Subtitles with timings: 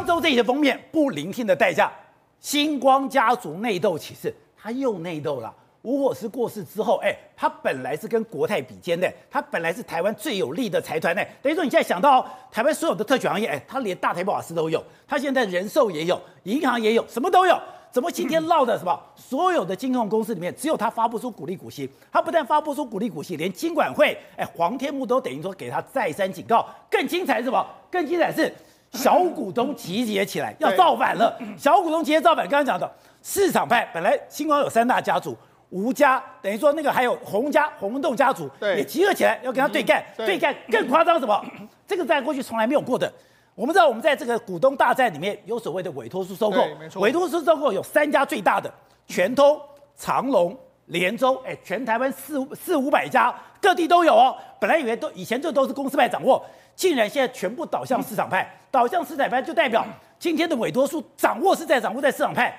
[0.00, 1.92] 商周这一期封面不聆听的代价，
[2.40, 5.54] 星光家族内斗启示，他又内斗了。
[5.82, 11.22] 吴火狮过世之后，哎，他本来是跟国泰比肩的，他本来是台湾最有力的财团呢。
[11.42, 17.54] 等于说，你现在想到台湾所有的特权行业，哎，他连大台北瓦斯都有，他现在人寿也有，银行也有，什么都有。
[17.92, 18.98] 怎么今天闹的什么？
[19.14, 21.90] 所有的金控公司里面，只有他发不出股利股息。
[22.10, 26.66] 他不但发不出股利股息，连金管会，哎，黄天牧都等于说给他再三警告。
[26.88, 27.66] 更精彩是什么？
[27.90, 28.50] 更精彩是
[28.92, 31.38] 小股东集结起来要造反了。
[31.56, 32.90] 小股东集结造反，刚刚讲的
[33.22, 35.36] 市场派，本来星光有三大家族。
[35.70, 41.40] 吴家等于说那个还有洪家洪洞家族也集合起来要跟他对干，嗯、对干更夸张什么？
[41.86, 43.12] 这个在过去从来没有过的。
[43.54, 46.66] 我们知道我们在这个股东大战里面有所谓的委托书收购，
[47.00, 48.68] 委托书收购有三家最大的
[49.06, 49.60] 全通、
[49.94, 50.58] 长荣、
[50.90, 54.36] 连州，哎，全台湾四四五百家各地都有哦。
[54.60, 56.44] 本来以为都以前这都是公司派掌握，
[56.76, 59.84] 竟然现在全部倒向市场派，倒向市场派就代表
[60.18, 62.54] 今天的委托数掌握是在掌握在市场派。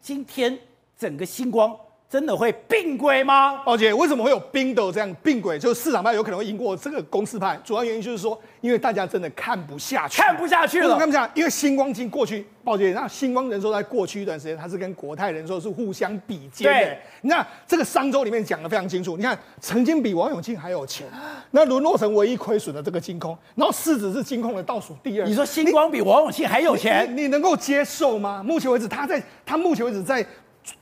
[0.00, 0.56] 今天
[0.96, 1.76] 整个星光。
[2.10, 3.62] 真的会并轨吗？
[3.64, 5.56] 宝姐，为什么会有冰斗这样并轨？
[5.56, 10.98] 就是市场派有可能会赢过这个公司派，主要原因就是说，因为大家真的看不下去，看不下去了。
[10.98, 16.80] 看不下去，因为星光金过去，宝姐，那星光人寿在过去一段时间，它是跟国泰人寿是互相比肩的。
[16.80, 21.06] 对你看这个商周里面讲的非常清楚，你看曾经比王永庆还有钱，
[21.52, 25.26] 那沦落成唯一亏损的这个金控，然后市值是金控的倒数第二。
[25.28, 28.42] 你说星光比王永庆还有钱，你，你，你能够接受吗？
[28.44, 30.26] 目前为止，他在他目前为止在。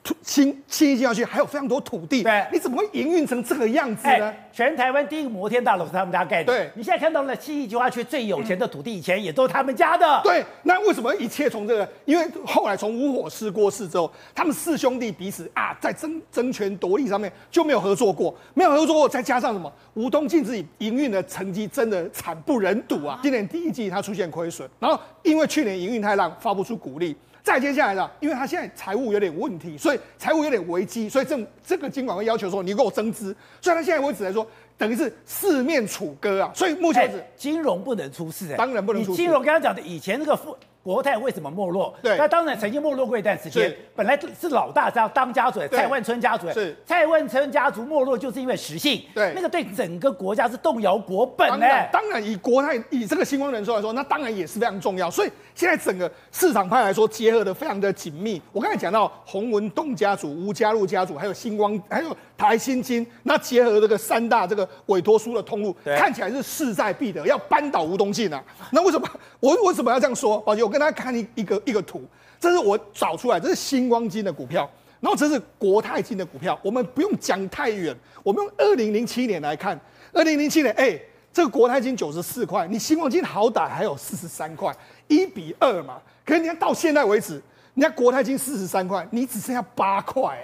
[0.03, 4.35] 土新新一进去还有非常多土地，对，你怎么会营运成这个样子呢？
[4.53, 10.45] 全台湾第一个摩天大楼是他们家盖的，对，你现在看到了七义计划区最有钱的土地，以前也都是他们家的，对。
[10.65, 11.89] 那为什么一切从这个？
[12.05, 19.73] 因为后来从吴火狮过世之后，他们四兄弟彼此啊，在争争权夺利上面就没有合作过，没有合作过，再加上什么？
[19.95, 23.20] 吴东进自己营运的成绩真的惨不忍睹啊！
[23.23, 27.17] 今年第一季他出现亏损，然后因为去年营运太烂，发不出股利。
[27.49, 39.17] 再接下来了，因为他现在财务有点问题，所以财务有点危机，所以这这个金管会要求说你给我增资，所以他现在为止来说，等于是四面楚歌啊，所以目前为止、欸、金融不能出事、欸，当然不能出事。
[39.17, 40.55] 金融刚刚讲的以前那个副。
[40.89, 41.95] 国泰为什么没落？
[42.03, 43.77] 对，那当然曾经没落过一段时间。
[43.95, 46.51] 本来是老大家当家主，蔡万春家族。
[46.51, 49.03] 是蔡万春家族没落，就是因为实性。
[49.15, 51.67] 对，那个对整个国家是动摇国本呢。
[51.93, 55.11] 当然，以国泰以这个星光人寿来说，那当然也是非常重要。
[55.11, 58.41] 所以现在整个市场派来说结合的非常的紧密。
[58.51, 68.43] 我刚才讲到洪文栋家族、吴家禄家族，还有星光，还有台新金，那结合这个三大这个委托书的通路，看起来是势在必得，要扳倒吴东进啊。
[68.71, 69.07] 那为什么
[69.41, 70.39] 我为什么要这样说？
[70.41, 71.59] 宝杰，我跟大家看一一个。
[71.67, 72.03] 一个图，
[72.39, 76.59] 这是我找出来，这是星光金的股票，然后这是国泰金的股票。
[76.63, 79.79] 我们不用讲太远，我们用二零零七年来看，
[80.13, 80.99] 二零零七年，哎，
[81.33, 84.75] 这个国泰金九十四块，你星光金好歹还有四十三块，
[85.09, 85.99] 一比二嘛。
[86.25, 87.43] 可是你看到现在为止，
[87.75, 90.39] 你看国泰金四十三块，你只剩下八块。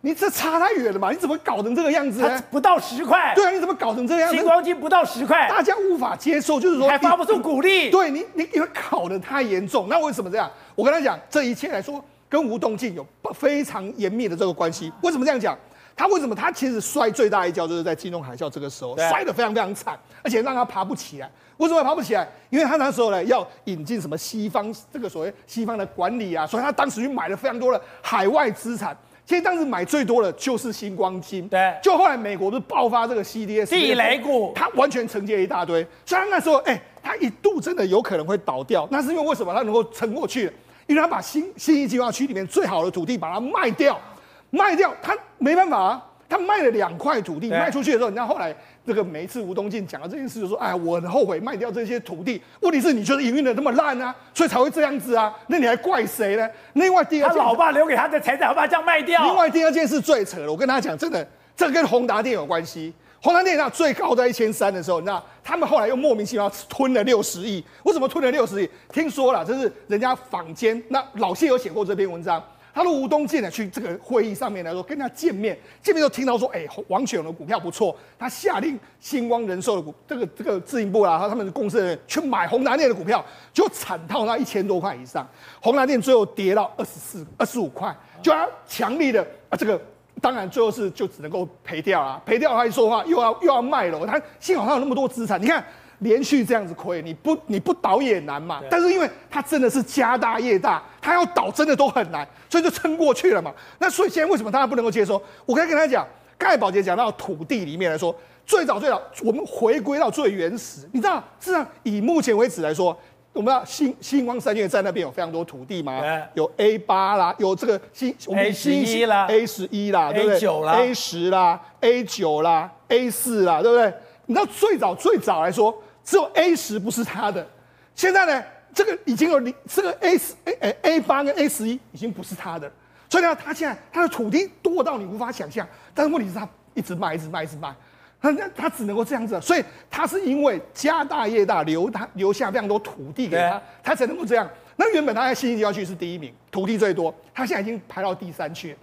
[0.00, 1.10] 你这差太远了嘛？
[1.10, 2.42] 你怎么搞成这个样子呢？
[2.50, 3.32] 不到十块。
[3.34, 4.36] 对啊，你怎么搞成这个样子？
[4.36, 7.90] 星光金不到十块，大家无法接受，就是说还发不出鼓励。
[7.92, 9.88] 对你，你因为搞得太严重。
[9.88, 10.48] 那为什么这样？
[10.76, 13.04] 我跟他讲，这一切来说跟吴东进有
[13.34, 14.92] 非常严密的这个关系。
[15.02, 15.58] 为什么这样讲？
[15.96, 21.28] 他为什么他其实摔最大一跤就是在金融海啸这个时候摔得非常非常惨，而且让他爬不起来。
[21.56, 22.24] 为什么爬不起来？
[22.50, 28.96] 因为他那时候呢要引进什么西方这个所谓西方的管理啊，所以他当时就买了非常多的海外资产。
[29.28, 39.52] 其实当时买最多的就是星光金，对，就后来美国不是爆发这个 CDS 地雷股，它完全承接一大堆，虽然那时候，哎、欸，他一度真的有可能会倒掉，那是因为为什么？
[39.52, 40.50] 它能够撑过去？
[40.86, 44.00] 因为它把新新一计划区里面最好的土地把它卖掉，
[44.48, 46.02] 卖掉，它没办法啊。
[46.30, 48.54] 他卖了两块土地，卖出去的时候，你知道后来
[48.88, 52.40] 这个每一次吴东进讲到这件事，就说：“哎，我很后悔卖掉这些土地。
[52.60, 55.30] 问题是你就是营运的那么烂啊，所以才会这样子啊。
[55.48, 56.48] 那你还怪谁呢？
[56.72, 59.22] 另外第二件，他老爸留给他的财产，老爸这样卖掉。
[59.24, 62.94] 另外第二件事最扯了，我跟大家讲，真的，这跟宏达电有关系。
[63.20, 67.62] 宏达电那最高在一千三的时候，那他们后来又莫名其妙吞了六十亿。
[67.82, 68.70] 为什么吞了六十亿？
[68.90, 72.42] 听说了，这是人家坊间，那老谢有写过这篇文章。
[72.74, 85.28] 他说吴东进呢，去这个会议上面来说跟他见面，见面就听到说，哎，王雪红的股票不错，他下令星光人寿的股，这个这个自营部啊，他们的公司的人去买宏达电的股票，就惨套那一千多块以上，
[85.60, 89.80] 宏达电最后跌到二十四、二十五块，就要强力的啊，这个
[90.20, 95.64] 当然最后是就只能够赔掉啊，赔掉他一说话又要又要卖了，他幸好他有那么多资产，你看。
[96.00, 98.60] 连续这样子亏，你不你不倒也难嘛。
[98.70, 103.52] 但是因为他真的是家大业大，他要倒真的都很难，所以就撑过去了嘛。
[103.78, 105.20] 那所以现在为什么大家不能够接受？
[105.44, 106.06] 我可以跟他讲，
[106.36, 108.14] 刚才宝杰讲到土地里面来说，
[108.46, 112.96] 最早最早我们回归到最原始，你知道，事实上以目前为止来说，
[113.32, 116.00] 我们知道新新光三越在那边有非常多土地嘛，
[116.34, 123.92] 有 A 八啦，有这个新我们 A 十一啦，A 十一啦，对不对 A 九啦，A 十啦，A 九啦，A 四啦，对不对？
[124.26, 125.74] 你知道最早最早来说，
[126.08, 127.46] 只有 A 十不是他的，
[127.94, 132.72] 现在呢，这个已经有你这个 A 十 A A 八跟 A 十一已经不是他的，
[133.10, 137.74] 所以呢，他现在他的土地多到你无法想象，但是问题是他一直卖，一直卖，一直卖。
[138.22, 144.48] 他他只能够这样子，所以他是因为家大业大，留他留下非常多土地给他，对他才能够这样。
[144.76, 148.78] 那原本他在信义计划区是第一名，土地最多，他现在已经排到第三去了，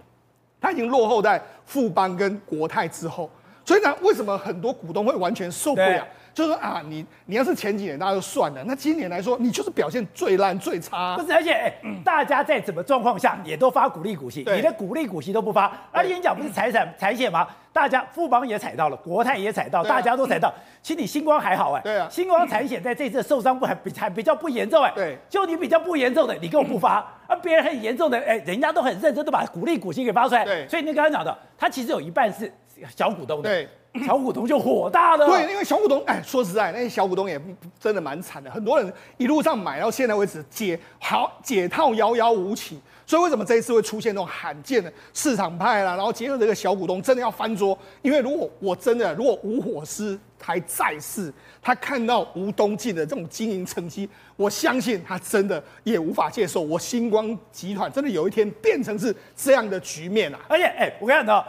[0.60, 3.28] 他已经落后在富邦跟国泰之后。
[3.64, 6.06] 所以呢，为什么很多股东会完全受不了？
[6.36, 11.16] 就是说啊，你你要是前几年大家就算了，那今年来说，你就是表现最烂最差。
[11.16, 11.72] 不是，而且哎，
[12.04, 17.48] 大家在怎么状况下也都发鼓励股息，你的鼓励股息都不发，而且你讲不是财产财险吗？
[17.72, 20.52] 大家富邦也踩到了，国泰也踩到，啊大家都踩到。
[20.82, 30.44] 其实你星光还好哎，对啊星光产险在这次受伤不还比还比较不严重哎，对就你比较不严重的，你给我不发，而别人很严重的，哎，人家都很认真的把鼓励股息给发出来。
[30.44, 32.52] 对所以你刚刚讲的，他其实有一半是
[32.96, 33.68] 小股东的，对。
[34.04, 35.26] 小股东就火大了。
[35.26, 37.40] 对，因为小股东，哎，说实在，那些小股东也
[37.80, 38.50] 真的蛮惨的。
[38.50, 42.78] 很多人一路上买到现在为止解好解套遥遥无期。
[43.06, 45.96] 所以为什么这一次会出现那种罕见的市场派啦？
[45.96, 47.78] 然后结合这个小股东真的要翻桌？
[48.02, 51.32] 因为如果我真的如果吴火狮还在世，
[51.62, 54.06] 他看到吴东进的这种经营成绩，
[54.36, 56.60] 我相信他真的也无法接受。
[56.60, 60.40] 我星光集团真的有一天变成是这样的局面啊！
[60.48, 61.42] 而且，哎，我跟你讲。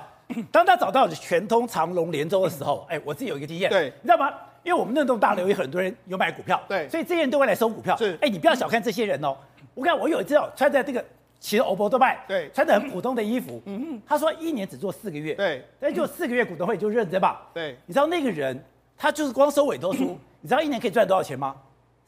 [0.52, 4.34] 当他找到全通、长隆、联州的时候，哎，我自己有一个经验，对，你知道吗？
[4.64, 7.96] 因为我们那栋大楼有很多人有买股票，对，所以这些人都会来收股票。
[7.96, 9.36] 是，哎，你不要小看这些人哦。
[9.74, 11.04] 我看我有一次哦，穿着这个
[11.40, 18.62] 骑着欧博多拜，对，穿着很普通的衣服，嗯嗯，他说一年只做四个月，对，但就四个月股东会就认真吧，对，你知道那个人
[18.98, 21.56] 他就是光收委托书， 你知道一年可以赚多少钱吗？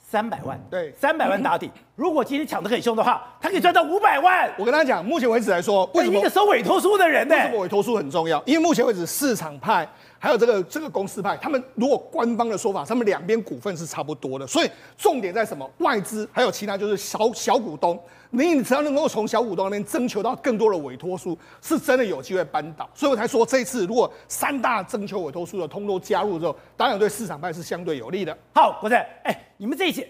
[0.09, 1.69] 三百万，对，三百万 打底。
[1.95, 4.51] 如果今天抢得很凶的话，他可以赚到五百万。
[4.57, 7.35] 我跟大家讲，目前为止来说，为什么一个收委托书的人呢？
[7.35, 8.41] 为什么委托书很重要？
[8.43, 14.47] 因为目前为止，市场派还有这个这个公司派，他们如果官方的说法，他们两边股份是差不多的。
[14.47, 15.69] 所以重点在什么？
[15.77, 18.01] 外资还有其他就是小小股东，
[18.31, 22.87] 你只要能够从小股东那边征求到更多的委托书，是真的有机会扳倒。
[22.93, 28.37] 所以我才说，这一次如果三大征求委托书的通都加入之后，当然对市场派是相对有利的。
[28.53, 30.05] 好，国正，哎，你们这一期。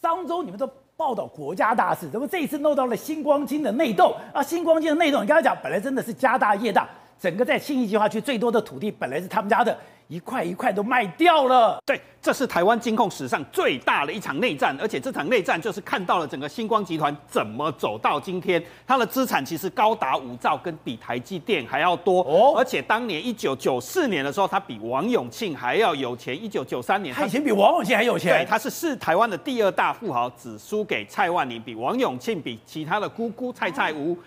[0.00, 0.66] 上周你们都
[0.96, 4.42] 报道国家大事，怎么这一次弄到了新光金的内斗啊？
[4.42, 9.76] 新光金的内斗，你刚才讲本来真的是家大业大，整个在信义计划区最多的土地本来是他们家的。
[10.10, 11.80] 一块一块都卖掉了。
[11.86, 18.60] 对，这是台湾金控史上最大的一场内战，而且这场内战就是看到了整个星光集团怎么走到今天。
[18.84, 22.22] 它的资产其实高达五兆，跟比台积电还要多。
[22.22, 26.30] 哦，而且当年一九九四年的时候，他比王永庆还要有钱。
[26.42, 28.36] 一九九三年，他以前比王永庆还有钱。
[28.36, 34.18] 对，他是是台湾的第二大富豪，只输给蔡万林，比王永庆比其他的姑姑蔡蔡吴。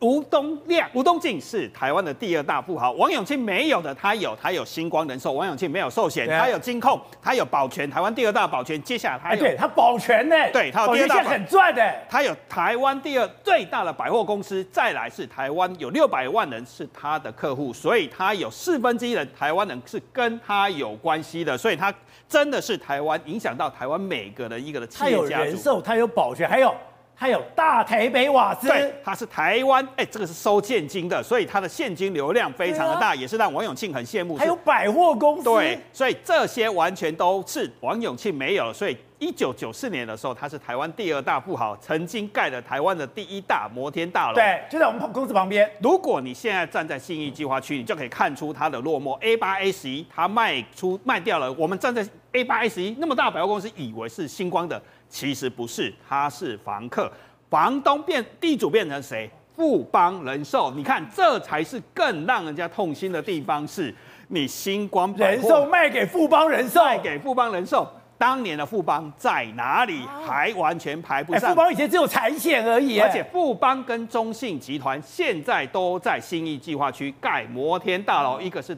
[0.00, 21.92] 吴东亮、吴东进是台湾的第二大富豪，王永庆没有的，他有，他有星光人寿，王永庆没有寿险，他有金控，他有保全，台湾第二大保全，接下来他有，对他保全呢，对他有第二大保全很赚的，他有台湾第二最大的百货公司，再来是台湾有六百万人是他的客户，所以他有四分之一的台湾人是跟他有关系的，所以他
[22.28, 25.28] 真的是台湾影响到台湾每个人一个的企业家族。
[25.30, 26.74] 他有人寿，他有保全，还有。
[27.18, 34.36] 还有大台北瓦斯，对，它是台湾，哎，这个是收现金的，所以它的现金流量非常的大，啊、也是让王永庆很羡慕。
[34.36, 38.70] 还有百货公司，对，所以这些完全都是王永庆没有。
[38.70, 45.66] 所以一九九四年的时候，他是台湾第二大富豪，曾经盖了台湾的第一大摩天大楼，对，就在我们公司旁边。
[45.80, 49.18] 如果你现在站在信义计划区，你就可以看出它的落寞。
[49.22, 51.50] A 八 A 十一，它卖出卖掉了。
[51.54, 54.80] 我们站在 A 八 A 十一那么大百货公司，以为是星光的。
[55.08, 57.10] 其实不是，他是房客，
[57.48, 59.30] 房东变地主变成谁？
[59.54, 60.72] 富邦人寿。
[60.76, 63.94] 你看，这才是更让人家痛心的地方，是
[64.28, 67.90] 你星光人寿卖给富邦人寿，卖给富邦人寿。
[68.18, 70.00] 当年的富邦在哪里？
[70.26, 71.50] 还完全排不上。
[71.50, 78.76] 富邦以前只有产险而已，而且富邦跟中信集团现在都在新义计划区盖摩天大楼，一个是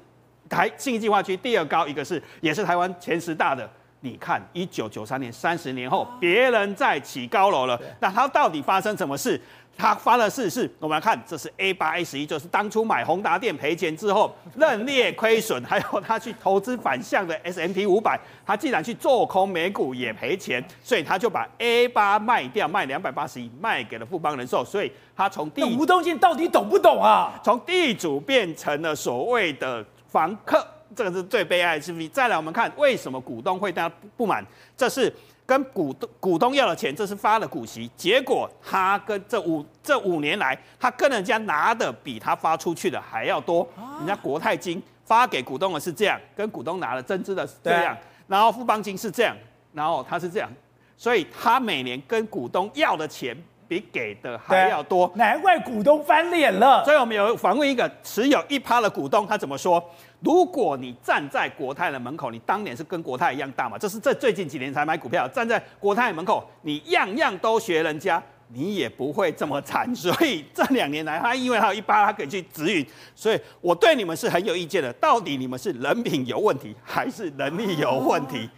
[0.49, 3.69] 台信义计划区第二高，一个是也是台湾前十大的。
[4.01, 9.41] 你看，一九九三年，三十年后，别人在起高楼了，那他到底发生什么事？
[9.77, 27.41] 他发的事是，我们来看，这是 A 八 A 十一，就是当初买宏达电赔钱之后， 认列亏损，还有他去投资反向的 S M P 五百，他既然去做空美股也赔钱，所以他就把 A 八卖掉，卖两百八十一，卖给了富邦人寿，所以他从地吴东进到底懂不懂啊？
[27.45, 30.67] 从地主变成了所谓的房客。
[30.97, 32.09] 这个是最悲哀的，是不是？
[32.09, 34.45] 再来，我们看为什么股东会大家不满？
[34.77, 35.13] 这是
[35.47, 43.67] 跟股东股东要了钱，这是发了股息，结果他跟这五这五年来，他跟人家拿的比他发出去的还要多。
[43.99, 49.37] 人家国泰金发给股东的是这样，跟股东拿了增资的是这样，然后富邦金是这样，
[49.73, 50.51] 然后他是这样，
[50.97, 53.37] 所以他每年跟股东要的钱。
[53.69, 56.83] 比给的还要多，难怪股东翻脸了。
[56.85, 59.83] 所以我们有访问一个持有一趴的股东，他怎么说？
[60.21, 63.77] 如果你站在国泰的门口，你当年是跟国泰一样大嘛？
[63.79, 69.87] 这是这最近几年才买股票，站在国泰门口，你样样都学人家，你也不会这么惨。
[69.95, 72.85] 所以这两年来，他因为他有一趴，他可以去指引。
[73.15, 74.93] 所以我对你们是很有意见的。
[74.95, 78.49] 到底你们是人品有问题，还是能力有问题？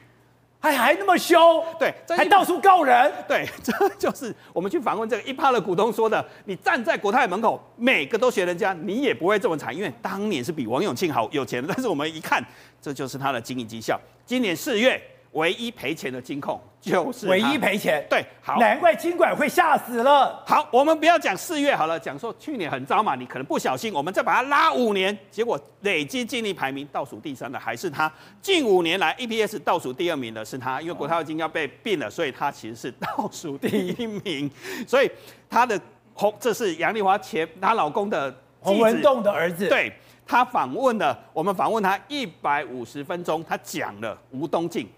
[0.61, 6.25] 还还那么凶，对，还到处告人，对， 这就是我们去访问这个一趴的股东说的。
[6.45, 11.73] 你站在国泰门口，每个都学人家，你也不会这么惨，因为当年是比王永庆好有钱的。
[11.73, 12.45] 但是我们一看，
[12.81, 13.99] 这就是他的经营绩效。
[14.26, 15.00] 今年四月。
[15.32, 20.42] 唯一赔钱的金控就是唯一赔钱，对，好，难怪金管会吓死了。
[20.46, 28.10] 好，我们不要讲四月好了，讲说去年很糟嘛，你可能不小心，我们再把它拉五年，结果累计净利排名倒数第三的还是他，
[28.40, 34.50] 近五年来 EPS 倒数第二名的是他，因为国泰金要被并了，所以他其实是倒数第一名，
[34.87, 35.08] 所以
[35.49, 35.80] 他的
[36.14, 39.92] 洪，这是杨丽华前她老公的洪文栋的儿子，对，
[40.26, 44.88] 他访问了，我们访问他一百五十分钟，他讲了吴东进。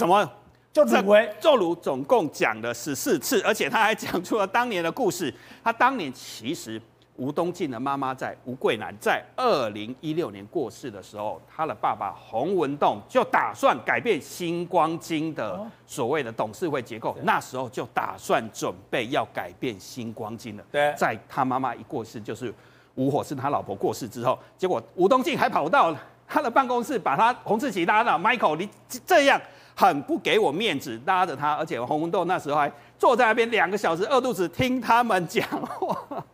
[0.00, 0.26] 怎么
[0.72, 5.32] 就认为做鲁总共讲了十四次，而且他还讲出了当年的故事。
[5.62, 6.80] 他当年其实
[7.16, 20.64] 吴东进的妈妈在吴桂南在二零一六年过世的时候，他的爸爸洪文栋就打算改变星光金的所谓的董事会结构，那时候就打算准备要改变星光金了。
[20.72, 22.50] 对，在他妈妈一过世，就是
[22.94, 25.94] 吴火是他老婆过世之后，结果吴东进还跑到
[26.26, 28.66] 他的办公室，把他洪志奇拉到 Michael，你
[29.04, 29.38] 这样。
[29.74, 36.24] 很不给我面子，拉着他，而且洪文栋那时候还坐在那边两个小时饿肚子听他们讲话。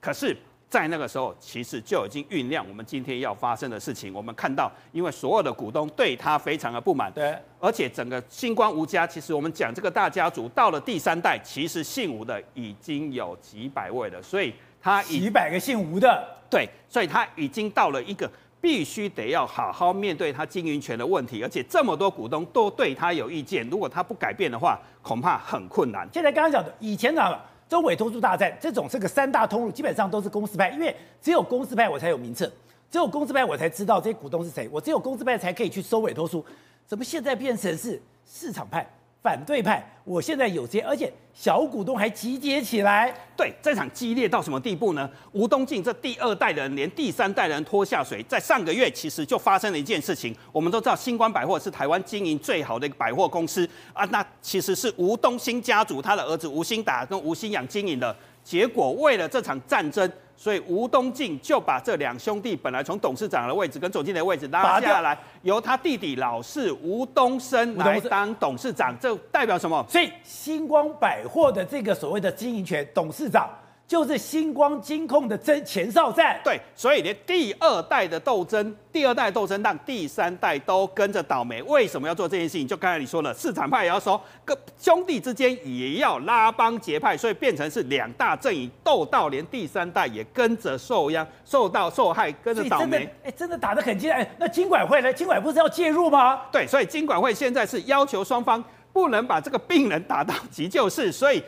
[0.00, 0.36] 可是，
[0.68, 4.12] 在那个时候，其实就已经酝酿我们今天要发生的事情。
[4.12, 18.30] 我们看到，因为所有的股东对他非常的不满，对，而且整个星光吴家，其实我们讲这个大家族到了第三代，其实姓吴的已经有几百位了，所以他几百个姓吴的，对，所以他已经到了一个。
[18.60, 26.08] 必须得要好好面对他经营权的问题，而且这么多股东都对他有意见，如果他不改变的话，恐怕很困难。
[26.12, 32.50] 现在刚刚讲的，以前讲的这委托书大战，这种这个三大通路基本上都是公司派，因为只有公司派我才有名册，
[32.90, 36.44] 只有公司派我才知道这些股东是谁，我只有公司派才可以去收委托书。
[36.86, 38.88] 怎么现在变成是市场派？
[39.20, 43.12] 反对派，我现在有些，而且小股东还集结起来。
[43.36, 45.10] 对，这场激烈到什么地步呢？
[45.32, 50.34] 吴东进这第二代人连第三代人拖下水，在上个月其实就发生了一件事情。
[50.52, 58.16] 我们都知道，新光百货是台湾经营最好的一个百货公司啊，那其实是吴东兴家族他的儿子吴兴达跟吴兴阳经营的。
[58.42, 68.94] 结果为了这场战争，所以吴东进就把这两兄弟本来从董事长的位置跟总经理的位置拉下来，由他弟弟老四吴东升来当董事长。
[69.00, 69.84] 这代表什么？
[69.88, 73.48] 所以星光百货的这个所谓的经营权董事长。
[73.88, 81.62] 就是星光金控的争前哨战，对，所以连第二代的斗争，第二代斗争让第三代都跟着倒霉。
[81.62, 82.68] 为什么要做这件事情？
[82.68, 93.08] 就刚才你说了，市场派也要收，各兄弟之间也要拉帮结派，所以变成是两大阵营斗到连第三代也跟着受殃、受到受害，跟着倒霉。
[93.24, 94.12] 哎，真的打得很激烈。
[94.12, 95.10] 哎，那金管会呢？
[95.10, 96.42] 金管不是要介入吗？
[96.52, 101.42] 对，所以金管会现在是要求双方不能把这个病人打到急救室，所以。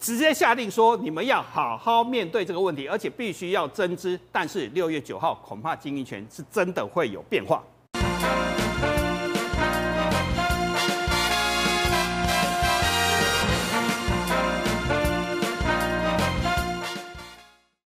[0.00, 4.18] 直接下令说，你们要好好面对这个问题，而且必须要增资。
[4.32, 7.62] 但是六月九号，恐怕经营权是真的会有变化。